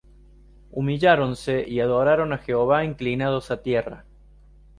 humilláronse, 0.75 1.63
y 1.73 1.77
adoraron 1.85 2.29
á 2.35 2.39
Jehová 2.45 2.79
inclinados 2.89 3.45
á 3.53 3.57
tierra. 3.65 3.99